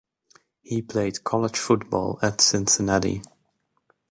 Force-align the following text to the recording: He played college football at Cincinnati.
He 0.63 0.81
played 0.81 1.23
college 1.23 1.59
football 1.59 2.17
at 2.23 2.41
Cincinnati. 2.41 3.21